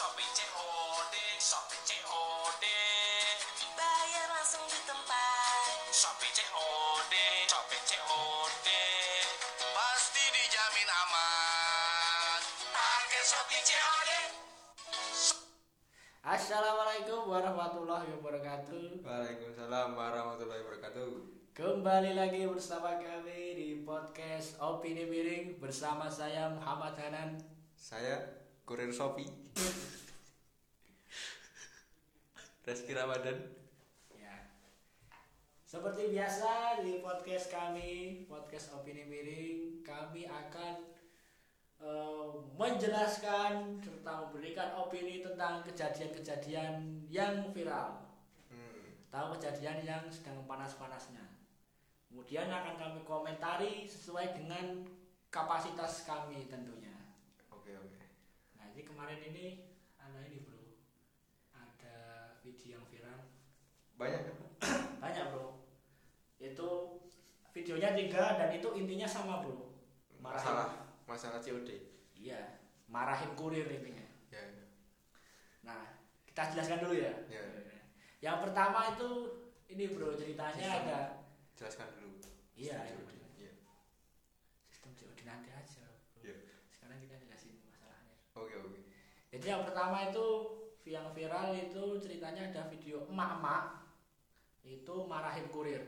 [0.00, 2.64] Shopee COD, Shopee COD,
[3.76, 8.68] Bayar langsung di tempat Shopee COD, Shopee COD.
[9.60, 12.40] Pasti dijamin aman.
[12.72, 14.10] Pakai Shopee COD.
[16.24, 21.08] Assalamualaikum warahmatullahi wabarakatuh Waalaikumsalam warahmatullahi wabarakatuh.
[21.52, 27.36] Kembali lagi bersama kami di podcast Opini Miring Bersama saya Muhammad Hanan
[27.76, 29.28] Saya kurir Shopee.
[32.70, 33.34] Reski Ramadan.
[34.14, 34.46] ya.
[35.66, 40.86] Seperti biasa di podcast kami Podcast Opini Miring Kami akan
[41.82, 48.06] eh, menjelaskan Serta memberikan opini tentang kejadian-kejadian yang viral
[48.54, 48.94] Hmm.
[49.10, 51.26] tahu kejadian yang sedang panas-panasnya.
[52.06, 54.86] Kemudian akan kami komentari sesuai dengan
[55.26, 56.94] kapasitas kami tentunya.
[57.50, 58.06] Oke oke.
[58.54, 59.70] Nah, jadi kemarin ini
[60.46, 60.78] bro,
[61.54, 61.98] ada
[62.42, 63.20] video yang viral
[64.00, 64.22] Banyak
[64.96, 65.60] banyak bro.
[66.40, 66.68] Itu
[67.52, 69.76] videonya tiga dan itu intinya sama bro.
[70.16, 70.68] Marahin, Masalah
[71.04, 71.68] masalah COD.
[72.16, 74.08] Iya, marahin kurir intinya.
[74.32, 74.40] Ya.
[74.40, 74.64] ya.
[75.68, 77.12] Nah, kita jelaskan dulu ya.
[77.28, 77.44] Ya.
[78.24, 79.08] Yang pertama itu
[79.68, 80.88] ini bro ceritanya Sistem.
[80.88, 81.00] ada
[81.60, 82.16] Jelaskan dulu.
[82.56, 83.20] Iya, Sistem iya.
[83.20, 83.40] COD.
[84.72, 85.84] Sistem COD nanti aja.
[86.16, 86.24] Bro.
[86.24, 86.36] Iya.
[86.72, 88.16] Sekarang kita jelasin masalahnya.
[88.32, 88.80] Oke oke.
[89.28, 90.26] Jadi yang pertama itu
[90.88, 93.80] yang viral itu ceritanya ada video emak-emak
[94.64, 95.82] itu marahin kurir.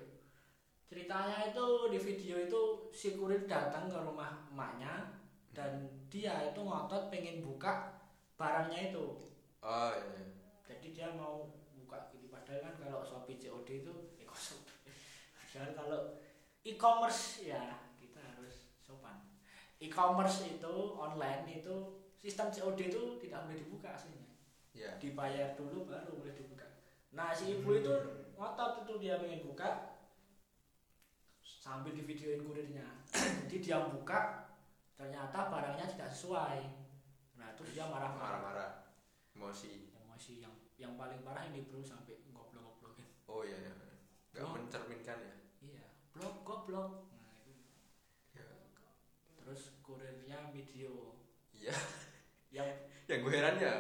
[0.89, 2.61] Ceritanya itu di video itu
[2.93, 5.09] si kurir datang ke rumah emaknya
[5.53, 7.97] dan dia itu ngotot pengen buka
[8.37, 9.33] barangnya itu.
[9.65, 10.05] Oh iya.
[10.21, 10.25] iya.
[10.69, 14.29] Jadi dia mau buka gitu padahal kan kalau Shopee COD itu eh?
[15.39, 16.01] Padahal kalau
[16.65, 19.21] e-commerce ya kita harus sopan.
[19.81, 24.33] E-commerce itu online itu sistem COD itu tidak boleh dibuka aslinya.
[24.73, 24.97] Ya.
[24.97, 26.72] Dibayar dulu baru boleh dibuka.
[27.13, 27.93] Nah si ibu itu
[28.37, 30.01] ngotot itu dia pengen buka
[31.45, 32.89] sambil di videoin kurirnya.
[33.47, 34.49] Jadi dia buka
[34.97, 36.59] ternyata barangnya tidak sesuai.
[37.37, 38.41] Nah terus dia marah-marah.
[38.41, 38.71] Marah-marah.
[39.37, 39.93] Emosi.
[39.93, 43.07] Emosi yang yang paling parah ini bro sampai goblok-goblokin.
[43.29, 43.73] Oh iya iya.
[44.33, 44.57] Gak Oh.
[44.57, 45.35] mencerminkan ya.
[45.61, 45.85] Iya,
[46.17, 47.13] blok goblok.
[47.21, 47.53] Nah, itu.
[48.33, 48.49] Ya.
[49.45, 51.21] Terus kurirnya video
[51.53, 51.77] Iya.
[52.49, 52.69] yang
[53.07, 53.75] Yang gue heran ya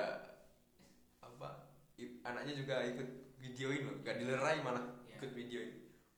[2.23, 3.09] Anaknya juga ikut
[3.43, 5.19] videoin loh, gak dilerai malah Iya.
[5.19, 5.71] ikut videoin.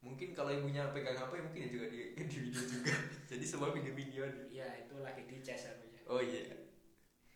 [0.04, 2.92] Mungkin kalau ibunya pegang HP mungkin ya juga di, di video juga.
[3.24, 6.00] Jadi semua video-video ya itu lagi di aku ya.
[6.04, 6.68] Oh iya.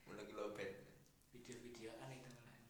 [0.05, 0.85] Lagi lobet.
[1.33, 2.61] Video-videoan itu malah.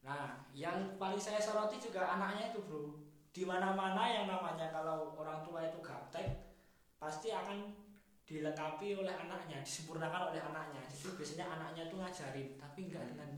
[0.00, 3.04] Nah, yang paling saya soroti juga anaknya itu, Bro.
[3.28, 6.56] Di mana-mana yang namanya kalau orang tua itu gaptek
[6.96, 7.76] pasti akan
[8.24, 10.80] dilengkapi oleh anaknya, disempurnakan oleh anaknya.
[10.88, 13.30] Jadi biasanya anaknya itu ngajarin, tapi enggak dengan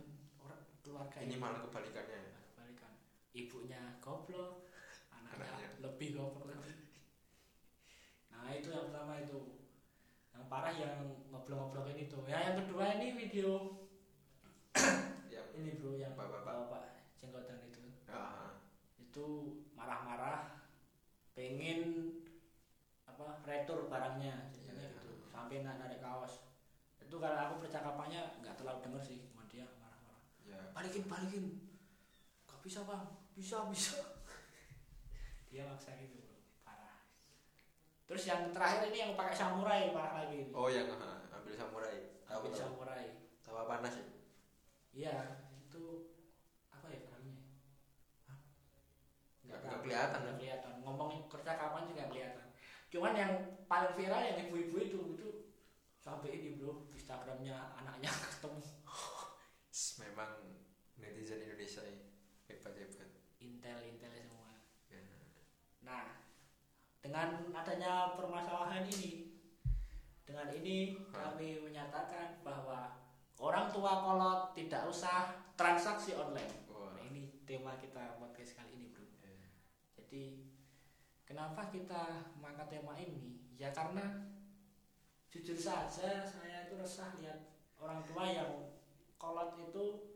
[0.91, 2.35] keluarga Ini malah kebalikannya ya.
[2.51, 2.93] kebalikan.
[3.31, 4.67] Ibunya goblok
[5.15, 5.69] anaknya, Anaknya.
[5.81, 6.75] lebih goblok lagi.
[8.31, 9.39] Nah itu yang pertama itu.
[10.31, 10.97] Yang parah yang
[11.31, 13.79] ngobrol-ngobrolin itu ya yang kedua ini video.
[15.31, 16.67] Yang ini bro yang Bapak-bapak.
[16.67, 16.85] bapak
[17.19, 17.83] jenggotan itu.
[18.07, 18.59] Ah,
[18.97, 19.27] itu
[19.75, 20.63] marah-marah
[21.35, 22.15] pengen
[23.05, 24.95] apa retur barangnya ceritanya Iya.
[24.97, 25.11] gitu.
[25.29, 26.47] Sampai narik kaos.
[27.03, 30.60] Itu kalau aku percakapannya nggak terlalu denger sih cuma dia marah-marah ya.
[30.73, 31.45] Balikin balikin.
[32.47, 33.05] Gak bisa bang.
[33.35, 33.99] Bisa bisa.
[35.51, 36.37] Dia maksa gitu bro.
[36.63, 37.03] Parah.
[38.07, 40.53] Terus yang terakhir ini yang pakai samurai parah lagi ini.
[40.55, 40.87] Oh yang
[41.31, 42.23] ambil samurai.
[42.27, 42.61] Tahu ambil tahu.
[42.63, 43.07] samurai.
[43.43, 44.07] Tawa panas ya.
[44.91, 45.15] iya
[45.63, 46.15] itu
[46.71, 47.39] apa ya namanya?
[49.47, 50.39] Nggak- nggak kelihatan, nggak kan?
[50.39, 50.73] kelihatan.
[50.87, 52.47] Ngomongin percakapan juga nggak kelihatan.
[52.91, 53.33] Cuman yang
[53.71, 55.29] paling viral yang ibu-ibu itu itu
[55.99, 56.87] sampai ini bro.
[56.95, 58.63] Instagramnya anaknya ketemu.
[60.03, 60.31] Memang
[61.01, 62.05] netizen Indonesia ini
[62.47, 63.11] hebat hebat.
[63.41, 64.53] intel intel semua
[64.93, 65.01] Ya.
[65.87, 66.05] Nah,
[67.01, 69.39] dengan adanya permasalahan ini,
[70.27, 71.33] dengan ini Hah?
[71.33, 73.01] kami menyatakan bahwa
[73.41, 76.67] orang tua kolot tidak usah transaksi online.
[76.69, 76.93] Wah.
[76.99, 79.07] Nah, ini tema kita podcast kali ini, bro.
[79.23, 79.49] Ya.
[79.95, 80.53] Jadi,
[81.23, 83.41] kenapa kita mengangkat tema ini?
[83.55, 84.27] Ya karena
[85.31, 88.51] jujur saja saya itu resah lihat orang tua yang
[89.15, 90.10] kolot itu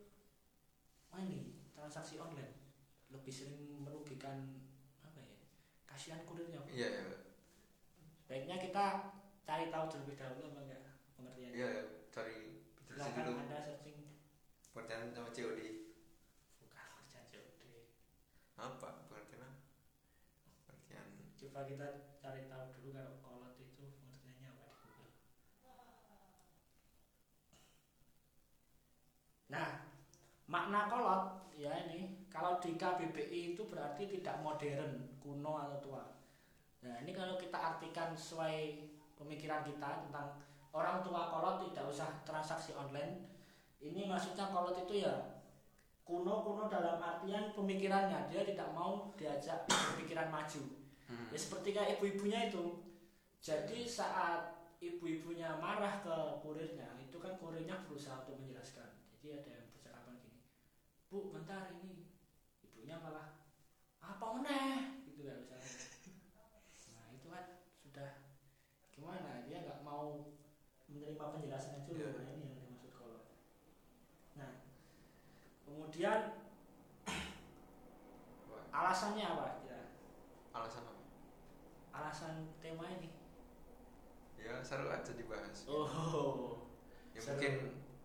[1.14, 1.38] oh ini
[1.70, 2.58] transaksi online
[3.06, 4.66] lebih sering merugikan
[4.98, 5.38] apa ya
[5.86, 6.58] kasihan kurirnya.
[6.66, 7.02] Iya ya.
[8.26, 9.14] baiknya kita
[9.44, 10.82] cari tahu terlebih dahulu apa enggak
[11.14, 11.82] pengertiannya Iya ya.
[12.10, 12.38] Cari
[12.90, 13.38] silakan dulu.
[13.38, 13.98] anda searching
[14.74, 15.60] Pengertian sama COD.
[16.58, 17.62] bukan kerjaan COD
[18.58, 19.58] Apa pengertian apa?
[20.66, 21.06] Pengertian
[21.38, 21.86] coba kita
[22.18, 25.10] cari tahu dulu kalau kolot itu pengertiannya apa di Google
[29.46, 29.70] Nah,
[30.54, 36.02] makna kolot ya ini kalau di KBBI itu berarti tidak modern, kuno atau tua.
[36.82, 40.38] Nah, ini kalau kita artikan sesuai pemikiran kita tentang
[40.74, 43.26] orang tua kolot tidak usah transaksi online.
[43.82, 45.42] Ini maksudnya kolot itu ya
[46.06, 50.62] kuno-kuno dalam artian pemikirannya dia tidak mau diajak pemikiran maju.
[51.06, 51.30] Hmm.
[51.30, 52.82] Ya seperti kayak ibu-ibunya itu.
[53.38, 58.88] Jadi saat ibu-ibunya marah ke kurirnya, itu kan kurirnya berusaha untuk menjelaskan.
[59.12, 59.68] Jadi ada yang
[61.14, 62.10] Bu, bentar ini.
[62.66, 63.38] Ibunya malah
[64.02, 65.70] apa meneh gitu kan misalnya.
[66.90, 67.44] Nah itu kan
[67.78, 68.10] sudah
[68.90, 70.34] gimana dia nggak mau
[70.90, 72.02] menerima penjelasan itu.
[72.02, 72.18] Iya.
[72.18, 73.30] Nah ini yang dimaksud kolot.
[74.34, 74.66] Nah
[75.62, 76.34] kemudian
[78.82, 79.62] alasannya apa?
[79.70, 79.94] Ya,
[80.50, 80.98] alasan apa
[81.94, 83.14] alasan tema ini.
[84.34, 86.66] ya seru aja dibahas Oh.
[87.14, 87.38] ya seru.
[87.38, 87.54] mungkin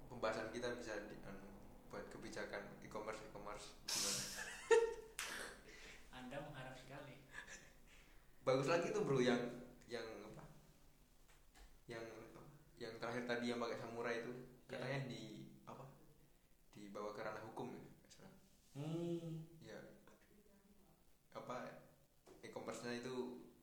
[0.08, 1.50] pembahasan kita bisa di, anu,
[1.90, 4.22] buat kebijakan e-commerce e-commerce gimana
[6.16, 7.18] Anda mengharap sekali.
[8.50, 9.38] Bagus lagi tuh bro yang
[9.88, 10.44] yang apa
[11.86, 12.42] yang apa?
[12.78, 14.34] yang terakhir tadi yang pakai samurai itu
[14.66, 14.78] Ya.
[14.78, 15.22] katanya di
[15.66, 15.82] apa
[16.72, 18.34] dibawa ke ranah hukum ya nggak salah.
[18.74, 19.50] Hmm.
[19.60, 19.80] ya
[21.32, 21.58] apa
[22.40, 23.16] e-commerce-nya itu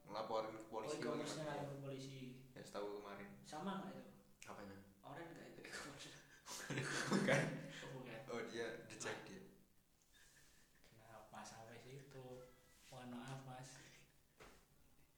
[0.02, 1.54] ngelaporin ke polisi oh, apa e-commerce-nya gimana?
[1.56, 2.18] nggak ke polisi.
[2.50, 4.04] ya setahu kemarin Sama nggak itu?
[4.44, 6.10] apanya Orang nggak itu e-commerce?
[7.06, 7.42] bukan
[7.82, 8.18] Oh, bukan.
[8.28, 9.42] oh dia dicek dia
[10.82, 12.26] Kenapa sampai situ?
[12.88, 13.70] Mohon maaf mas.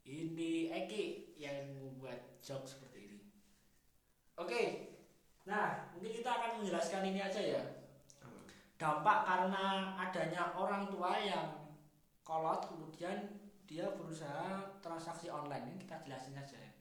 [0.08, 3.20] Ini Eki yang membuat joke seperti ini.
[4.40, 4.62] Oke.
[5.44, 7.62] Nah, mungkin kita akan menjelaskan ini aja ya.
[8.80, 11.76] Dampak karena adanya orang tua yang
[12.24, 13.36] kolot kemudian
[13.68, 16.72] dia berusaha transaksi online ini kita jelasin saja ya.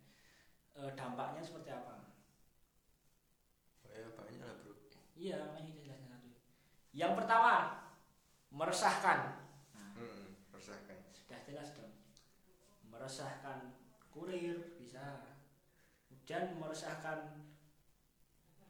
[0.77, 2.07] E, dampaknya seperti apa
[3.97, 4.73] ya banyak lah bro
[5.17, 6.29] iya makanya kita jelasin satu
[6.93, 7.53] yang pertama
[8.53, 9.41] meresahkan
[9.73, 11.86] nah, hmm, meresahkan sudah jelas dong
[12.97, 13.77] meresahkan
[14.09, 15.21] kurir bisa
[16.09, 17.45] kemudian meresahkan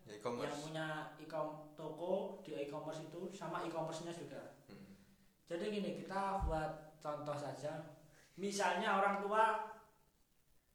[0.04, 0.88] ya yang punya
[1.20, 5.00] e-com toko di e-commerce itu sama e-commerce-nya juga Hmm.
[5.48, 7.96] Jadi gini, kita buat contoh saja.
[8.36, 9.64] Misalnya orang tua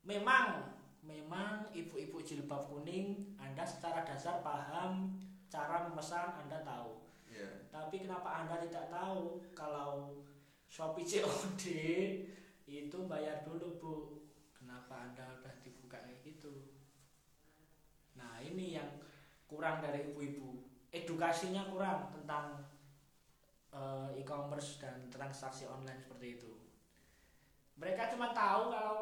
[0.00, 0.72] memang
[1.04, 5.12] memang ibu-ibu jilbab kuning, Anda secara dasar paham
[5.52, 7.04] cara memesan, Anda tahu.
[7.28, 10.16] ya Tapi kenapa Anda tidak tahu kalau
[10.72, 11.64] Shopee COD
[12.66, 13.94] itu bayar dulu, Bu?
[14.54, 16.72] Kenapa Anda udah dibuka kayak gitu?
[18.18, 18.88] Nah, ini yang
[19.50, 20.64] kurang dari ibu-ibu.
[20.92, 22.68] Edukasinya kurang tentang
[23.72, 26.52] eh, e-commerce dan transaksi online seperti itu.
[27.80, 28.98] Mereka cuma tahu kalau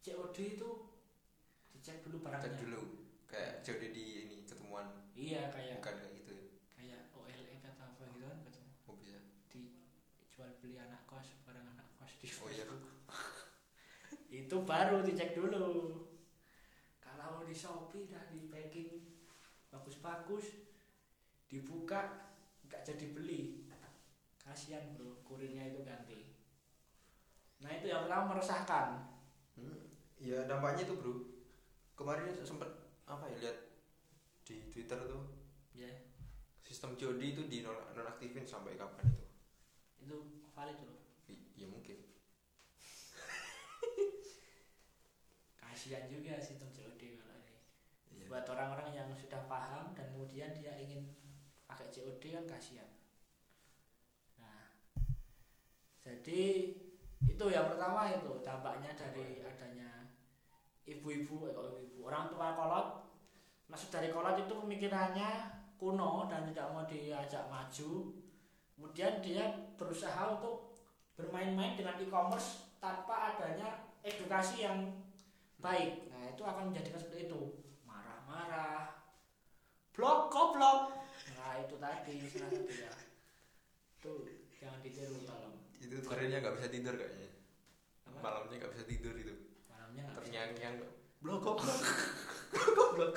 [0.00, 0.70] COD itu
[1.76, 2.44] dicek dulu barangnya.
[2.48, 2.82] cek dulu
[3.30, 5.96] kayak jauh di ini ketemuan Iya kayak bukan
[6.74, 9.18] kayak OLX atau apa gitu kan ketemu oh bisa
[9.52, 12.64] dijual beli anak kos barang anak kos di oh iya
[14.50, 15.94] itu baru dicek dulu.
[16.98, 18.98] Kalau di Shopee udah di packing
[19.70, 20.66] bagus-bagus
[21.46, 22.34] dibuka
[22.66, 23.70] nggak jadi beli.
[24.42, 26.34] Kasihan bro kurirnya itu ganti.
[27.62, 29.06] Nah itu yang pertama meresahkan.
[29.54, 31.14] Hmm, ya dampaknya itu bro.
[31.94, 32.66] Kemarin sempet
[33.06, 33.58] apa ya lihat
[34.42, 35.30] di Twitter tuh
[35.78, 35.86] ya
[36.66, 39.24] sistem COD itu di nonaktifin sampai kapan itu?
[40.02, 40.16] Itu
[40.50, 40.98] valid loh
[41.30, 41.99] I- ya mungkin
[46.06, 47.34] juga sistem COD kalau
[48.14, 48.26] ini Iya.
[48.30, 51.10] buat orang-orang yang sudah paham dan kemudian dia ingin
[51.66, 52.90] pakai COD kan kasihan.
[54.38, 54.70] Nah,
[56.02, 56.42] jadi
[57.26, 60.14] itu yang pertama itu dampaknya dari adanya
[60.86, 62.86] ibu-ibu, eh, ibu-ibu orang tua kolot.
[63.70, 68.14] Maksud dari kolot itu pemikirannya kuno dan tidak mau diajak maju.
[68.74, 70.76] Kemudian dia berusaha untuk
[71.14, 74.88] bermain-main dengan e-commerce tanpa adanya edukasi yang
[75.60, 76.08] baik.
[76.08, 77.40] Nah, itu akan menjadikan seperti itu.
[77.84, 78.96] Marah-marah.
[79.92, 80.96] Blok goblok.
[81.34, 82.92] Nah, itu tadi salah satunya.
[84.00, 84.24] Tuh,
[84.56, 85.56] jangan ditiru tolong.
[85.76, 87.28] itu kurirnya nggak bisa tidur kayaknya
[88.04, 88.20] Apa?
[88.20, 89.32] malamnya nggak bisa tidur itu
[89.66, 90.20] Malamnya nggak bisa.
[90.20, 90.76] terngiang-ngiang
[91.18, 91.80] blok goblok
[92.76, 93.14] goblok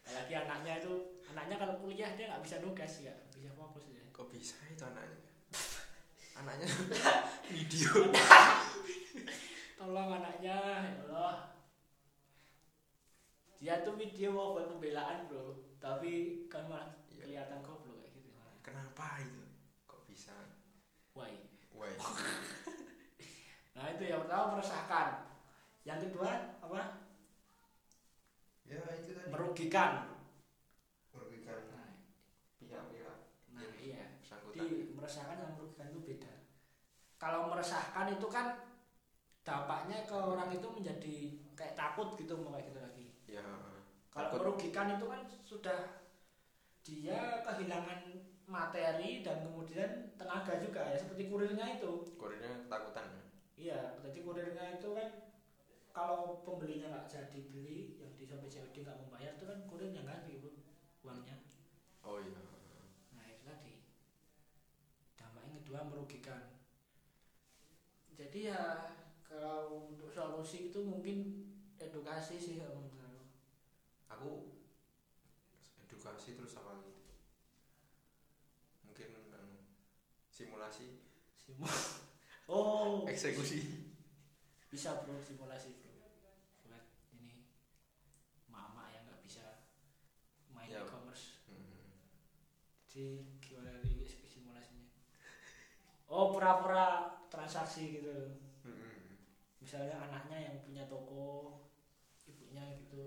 [0.00, 0.92] Apalagi anaknya itu,
[1.26, 4.00] anaknya kalau kuliah dia nggak bisa nugas ya, bisa fokus ya.
[4.10, 5.18] kok bisa itu anaknya
[6.40, 6.68] anaknya
[7.48, 7.92] video
[9.74, 10.58] tolong anaknya.
[10.82, 11.54] Ya Allah
[13.64, 15.56] dia tuh video mau buat pembelaan bro.
[15.80, 18.28] Tapi kan malah kelihatan kelihatan goblok kayak gitu.
[18.60, 19.40] Kenapa itu?
[19.88, 20.36] Kok bisa?
[21.16, 21.32] Why?
[21.72, 21.92] Why?
[23.74, 25.34] Nah itu yang pertama meresahkan.
[25.82, 26.30] Yang kedua
[26.62, 27.02] apa?
[28.62, 29.28] Ya itu tadi.
[29.34, 30.14] Merugikan.
[31.10, 31.58] Merugikan.
[31.74, 31.90] Nah, nah
[32.62, 33.18] pihak-pihak
[33.50, 34.14] nah iya.
[34.54, 36.34] di meresahkan yang merugikan itu beda.
[37.18, 38.73] Kalau meresahkan itu kan
[39.44, 41.16] dampaknya ke orang itu menjadi
[41.54, 43.06] kayak takut gitu mau kayak gitu lagi.
[43.28, 43.44] Ya
[44.10, 44.38] kalau Takut.
[44.40, 45.80] merugikan itu kan sudah
[46.84, 48.00] dia kehilangan
[48.44, 51.92] materi dan kemudian tenaga juga ya seperti kurirnya itu.
[52.16, 53.06] Kurirnya ketakutan
[53.54, 55.08] iya jadi kurirnya itu kan
[55.94, 60.42] kalau pembelinya nggak jadi beli yang di Shopee COD nggak membayar itu kan kurirnya ganti
[60.42, 60.50] bu
[61.06, 61.36] uangnya.
[62.02, 62.42] Oh iya
[63.14, 63.74] nah itu tadi.
[65.14, 66.42] Dampaknya kedua merugikan.
[68.14, 68.60] Jadi ya
[69.34, 71.18] kalau untuk solusi itu mungkin
[71.76, 73.26] edukasi sih kalau menurut
[74.06, 74.32] aku.
[75.84, 76.94] edukasi terus apa lagi
[78.84, 79.56] mungkin anu,
[80.28, 81.00] simulasi
[81.34, 81.68] Simu-
[82.52, 83.90] oh eksekusi
[84.68, 85.92] bisa bro simulasi bro
[86.66, 87.46] buat ini
[88.48, 89.64] mama yang nggak bisa
[90.50, 90.82] main Ya.
[90.82, 92.00] e-commerce Hmm.
[92.88, 94.88] jadi gimana nih simulasinya
[96.08, 98.43] oh pura-pura transaksi gitu.
[99.64, 101.24] Misalnya anaknya yang punya toko
[102.28, 103.04] ibunya gitu.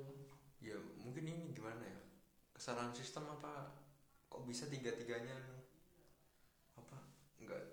[0.62, 2.00] Ya mungkin ini gimana ya?
[2.56, 3.70] Kesalahan sistem apa?
[4.32, 5.38] Kok bisa tiga tiganya
[6.80, 6.98] apa?
[7.44, 7.64] Nggak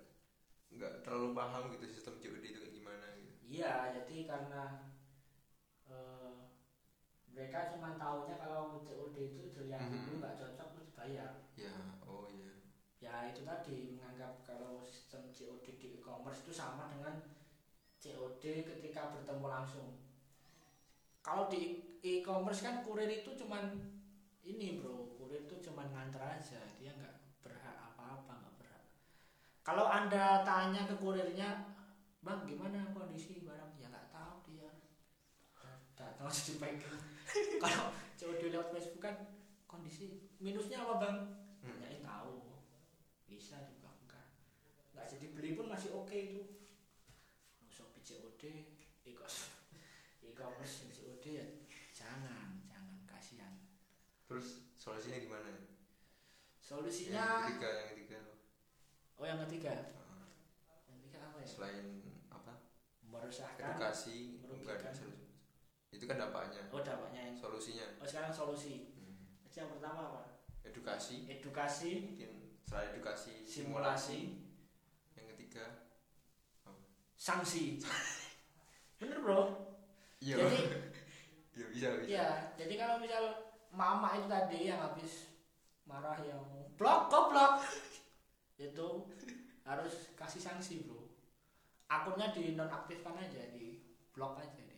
[0.75, 3.33] nggak terlalu paham gitu sistem COD itu kayak gimana gitu.
[3.47, 4.63] Iya jadi karena
[5.89, 6.33] eh,
[7.35, 9.99] mereka cuma taunya kalau COD itu dilihat Mhm.
[10.07, 11.75] dulu nggak cocok terus bayar ya
[12.07, 12.53] oh iya.
[13.05, 17.15] Ya itu tadi menganggap kalau sistem COD di e-commerce itu sama dengan
[18.05, 19.97] COD ketika bertemu langsung.
[21.25, 23.73] Kalau di e-commerce kan kurir itu cuman
[24.45, 25.17] ini bro.
[25.17, 26.61] Kurir itu cuman nganter aja.
[26.77, 28.85] Dia nggak berhak apa-apa nggak berhak.
[29.65, 31.73] Kalau anda tanya ke kurirnya
[32.21, 33.81] bang gimana kondisi barang?
[33.81, 34.69] Ya nggak tahu dia.
[35.97, 37.01] Datang aja dipegang.
[37.65, 37.89] Kalau
[38.21, 39.17] COD lewat Facebook kan
[39.65, 41.17] kondisi minusnya apa bang?
[41.65, 41.81] Hmm.
[41.81, 42.53] tanyain tahu.
[43.25, 44.29] Bisa juga enggak.
[44.93, 46.45] Nggak jadi beli pun masih oke itu.
[46.45, 46.64] Shopee COD
[49.05, 49.51] e-commerce.
[50.25, 51.47] E-commerce yang COD ya
[51.95, 53.55] jangan jangan kasihan.
[54.27, 55.49] Terus solusinya gimana?
[55.49, 55.65] Yang
[56.65, 58.19] solusinya ketiga yang ketiga
[59.15, 59.75] oh yang ketiga?
[59.97, 60.29] Ah,
[60.91, 61.47] yang ketiga apa ya?
[61.47, 61.87] Selain
[62.33, 62.53] apa?
[63.05, 64.93] Meresahkan edukasi merugikan.
[64.93, 65.25] solusi.
[65.95, 66.67] itu kan dampaknya.
[66.75, 67.87] Oh dampaknya yang solusinya.
[68.03, 68.91] Oh sekarang solusi.
[68.99, 69.39] Hmm.
[69.47, 70.23] jadi yang pertama apa?
[70.67, 71.31] Edukasi.
[71.31, 71.91] Edukasi.
[72.11, 74.43] Mungkin selain edukasi simulasi.
[75.15, 75.85] yang ketiga
[77.25, 77.79] sanksi
[78.99, 79.41] bener bro.
[80.21, 80.59] Iya jadi
[81.57, 82.09] iya bisa bisa.
[82.09, 83.25] Iya, jadi kalau misal
[83.71, 85.31] mama itu tadi yang habis
[85.85, 86.43] marah yang
[86.75, 87.63] blok goblok.
[88.57, 89.11] Itu
[89.67, 91.11] harus kasih sanksi bro.
[91.87, 94.73] Akunnya dinonaktifkan aja di blok aja dia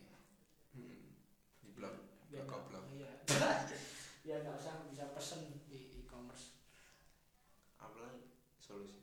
[0.77, 1.17] Hmm.
[1.65, 1.95] di blog
[2.29, 2.85] biar Blok goblok.
[2.97, 3.13] iya.
[4.21, 6.59] Biar nggak usah bisa pesen di e-commerce.
[7.79, 8.27] Apa lagi?
[8.59, 9.01] Solusi.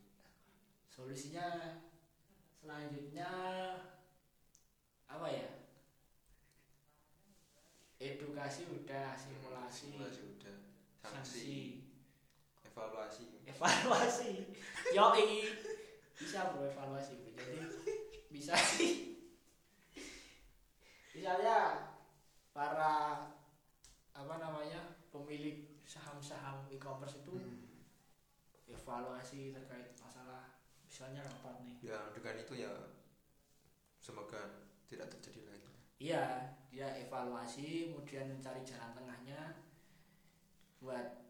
[0.85, 1.79] Solusinya
[2.53, 3.29] selanjutnya
[5.13, 5.47] apa ya?
[8.01, 9.93] Edukasi udah simulasi.
[9.93, 10.57] Simulasi udah.
[11.05, 11.53] Sanksi sanksi
[12.73, 13.25] evaluasi.
[13.45, 14.31] Evaluasi.
[14.97, 15.45] Yoi
[16.13, 17.61] bisa bro evaluasi jadi
[18.33, 18.53] bisa.
[21.13, 21.57] Misalnya
[22.53, 23.29] para
[24.13, 27.37] apa namanya pemilik saham-saham e-commerce itu
[28.65, 30.57] evaluasi terkait masalah.
[30.89, 31.93] Misalnya rapat nih.
[31.93, 32.73] Ya dengan itu ya
[34.01, 34.62] semoga
[34.93, 35.69] tidak terjadi lagi.
[35.97, 36.23] Iya
[36.73, 39.61] dia evaluasi kemudian mencari jalan tengahnya
[40.81, 41.21] buat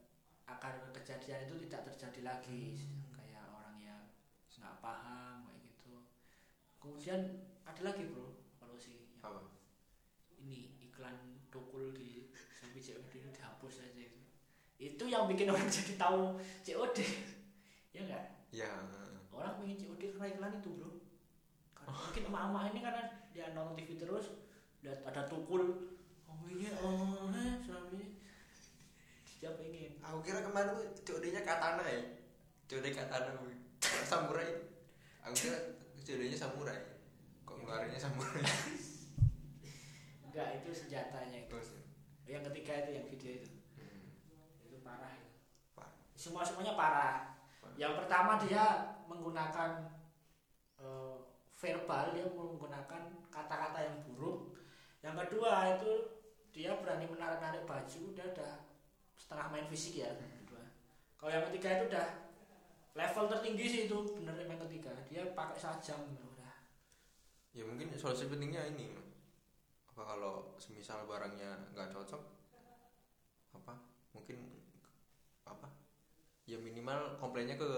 [0.48, 2.80] agar kejadian itu tidak terjadi lagi.
[3.16, 4.04] Kayak orang yang
[4.60, 5.96] nggak paham kayak gitu.
[6.80, 7.22] Kemudian
[7.64, 9.48] ada lagi bro yang apa?
[10.44, 11.16] ini iklan
[11.48, 14.20] dokul di Shopee COD itu dihapus aja itu.
[14.76, 16.36] Itu yang bikin orang jadi tahu
[16.68, 16.98] COD
[17.94, 18.70] ya enggak ya
[19.32, 20.92] orang pengen COD karena iklan itu bro.
[21.84, 23.04] Karena mungkin emak-emak ini karena
[23.34, 24.38] dia nonton TV terus
[24.86, 25.90] lihat ada tukul.
[26.30, 28.22] Oh ini oh eh suami
[29.42, 32.00] dia pengen aku kira kemarin tuh COD-nya katana ya.
[32.70, 33.36] COD katana
[34.08, 34.48] samurai.
[35.28, 35.58] Aku kira
[36.06, 36.80] COD-nya samurai.
[37.44, 38.40] Kok ngeluarinnya samurai?
[40.30, 41.52] Enggak itu senjatanya itu.
[41.52, 41.70] Terus
[42.30, 43.52] yang ketiga itu yang video itu.
[43.76, 44.16] Hmm.
[44.64, 45.30] itu parah itu.
[45.76, 45.94] Parah.
[46.16, 47.36] semua semuanya parah.
[47.60, 47.76] Parah.
[47.76, 49.92] yang pertama dia menggunakan
[50.80, 51.16] eh,
[51.64, 53.02] verbal dia menggunakan
[53.32, 54.60] kata-kata yang buruk.
[55.00, 55.92] Yang kedua itu
[56.52, 58.54] dia berani menarik-narik baju dia udah
[59.16, 60.12] setengah main fisik ya
[61.24, 62.08] kalau yang ketiga itu udah
[63.00, 64.92] level tertinggi sih itu bener yang ketiga.
[65.08, 66.52] Dia pakai sajam udah.
[67.56, 68.92] Ya mungkin solusi pentingnya ini.
[69.88, 72.20] Apa kalau semisal barangnya nggak cocok?
[73.56, 73.72] Apa?
[74.12, 74.36] Mungkin
[75.48, 75.72] apa
[76.44, 77.70] ya minimal komplainnya ke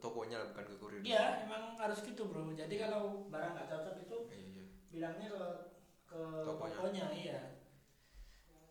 [0.00, 3.94] tokonya lah bukan ke kurir iya emang harus gitu bro jadi kalau barang nggak cocok
[4.00, 5.44] itu iya iya bilangnya ke
[6.08, 6.76] ke Tokonya.
[6.80, 7.40] tokonya iya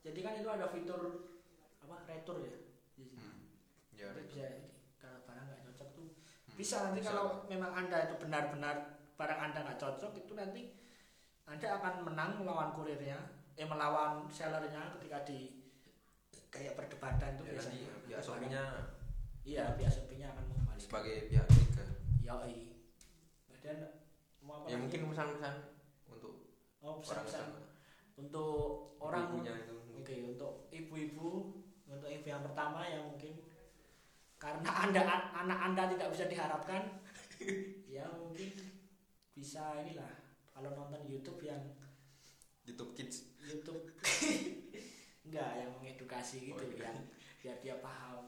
[0.02, 1.02] jadi kan itu ada fitur
[1.80, 2.56] apa retur ya
[2.98, 3.22] di situ.
[3.22, 3.40] hmm.
[3.94, 4.48] ya Jadi bisa
[4.98, 6.08] kalau barang nggak cocok tuh
[6.44, 6.58] Hmm.
[6.60, 7.10] bisa nanti Bisa.
[7.10, 8.76] kalau memang anda itu benar-benar
[9.18, 10.62] barang anda nggak cocok itu nanti
[11.46, 13.18] anda akan menang melawan kurirnya
[13.54, 15.66] eh melawan sellernya ketika di
[16.50, 18.64] kayak perdebatan itu ya, nanti biasanya ya shopee-nya
[19.44, 21.86] iya pihak shopee-nya akan mengembalikan sebagai pihak ketiga
[22.24, 22.74] yoi.
[23.64, 23.78] Dan
[24.44, 24.82] mau apa ya lagi?
[24.84, 25.56] mungkin pesan-pesan
[26.12, 26.34] untuk
[26.84, 27.60] oh, orang pesan-pesan sama
[28.20, 29.74] untuk orang ibunya itu
[30.04, 31.30] Oke, untuk ibu-ibu,
[31.88, 33.40] untuk ibu yang pertama yang mungkin.
[34.36, 35.00] Karena anda
[35.32, 37.00] anak anda tidak bisa diharapkan,
[37.96, 38.52] ya mungkin
[39.32, 40.12] bisa inilah.
[40.52, 41.64] Kalau nonton YouTube yang
[42.68, 43.32] YouTube Kids.
[43.48, 43.80] YouTube.
[45.24, 46.92] Enggak yang mengedukasi gitu Oh, iya.
[46.92, 47.00] yang
[47.40, 48.28] biar dia paham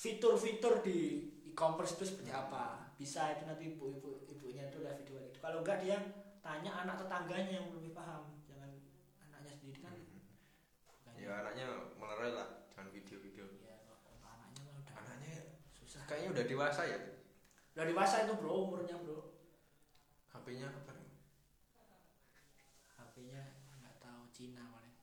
[0.00, 2.88] fitur-fitur di e-commerce itu seperti apa?
[2.96, 6.00] Bisa itu nanti ibu-ibu ibunya itu lihat video itu kalau enggak dia
[6.40, 8.32] tanya anak tetangganya yang lebih paham.
[8.48, 8.80] Jangan
[9.28, 9.92] anaknya sendiri kan.
[9.92, 11.20] Hmm.
[11.20, 13.44] ya anaknya melerai lah jangan video-video.
[13.60, 13.76] Ya
[14.24, 15.36] anaknya udah anaknya
[15.76, 16.00] susah.
[16.08, 16.98] kayaknya udah dewasa ya?
[17.76, 19.36] Udah dewasa itu bro umurnya bro.
[20.32, 21.12] HP-nya apa nih?
[22.96, 23.42] HP-nya
[23.84, 24.96] nggak tahu Cina paling.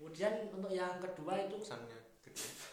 [0.00, 2.68] Kemudian untuk yang kedua itu pesannya gede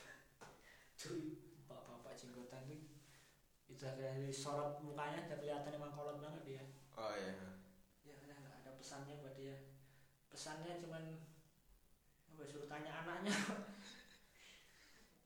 [1.70, 2.82] bapak-bapak jenggotan tuh
[3.70, 6.64] itu dari sorot mukanya udah kelihatan emang kolot banget dia.
[6.96, 7.34] Oh iya.
[8.06, 9.58] Ya udah nggak ada pesannya buat dia.
[10.32, 11.04] Pesannya cuman
[12.34, 13.36] apa suruh tanya anaknya.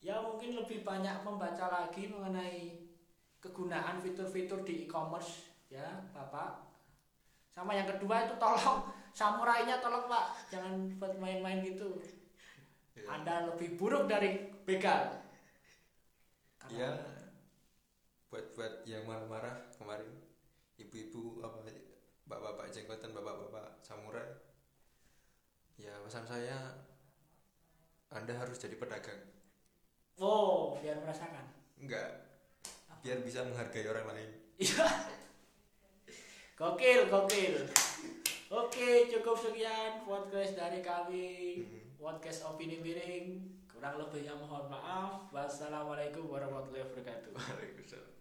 [0.00, 2.88] Ya mungkin lebih banyak membaca lagi mengenai
[3.36, 6.56] kegunaan fitur-fitur di e-commerce ya bapak.
[7.52, 8.88] Sama yang kedua itu tolong
[9.20, 10.48] samurainya tolong pak.
[10.48, 12.00] Jangan buat main-main gitu.
[12.96, 13.06] Iya.
[13.06, 15.20] anda lebih buruk dari begal
[16.70, 16.94] ya
[18.30, 20.06] buat buat yang marah-marah kemarin
[20.90, 21.70] ibu-ibu apa
[22.26, 24.26] bapak-bapak jenggotan bapak-bapak samurai
[25.78, 26.58] ya pesan saya
[28.10, 29.22] anda harus jadi pedagang
[30.18, 31.46] oh biar merasakan
[31.78, 32.26] enggak
[33.06, 34.84] biar bisa menghargai orang lain Iya.
[36.60, 37.64] Gokil, gokil.
[38.52, 41.64] Oke, cukup sekian podcast dari kami.
[41.64, 41.96] Hmm.
[41.96, 43.40] Podcast opini miring.
[43.64, 45.32] Kurang lebihnya mohon maaf.
[45.32, 47.32] Wassalamualaikum warahmatullahi wabarakatuh.
[47.32, 48.19] Waalaikumsalam